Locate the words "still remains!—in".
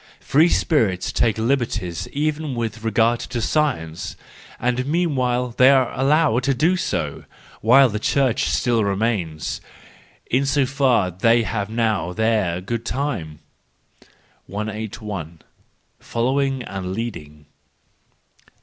8.49-10.47